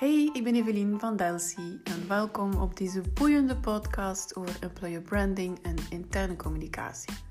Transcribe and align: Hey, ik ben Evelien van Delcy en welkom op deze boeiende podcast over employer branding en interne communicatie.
Hey, 0.00 0.30
ik 0.32 0.44
ben 0.44 0.54
Evelien 0.54 0.98
van 0.98 1.16
Delcy 1.16 1.78
en 1.84 2.08
welkom 2.08 2.54
op 2.54 2.76
deze 2.76 3.02
boeiende 3.14 3.56
podcast 3.56 4.36
over 4.36 4.56
employer 4.60 5.00
branding 5.00 5.58
en 5.62 5.76
interne 5.90 6.36
communicatie. 6.36 7.29